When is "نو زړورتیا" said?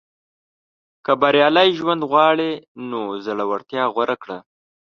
2.89-3.83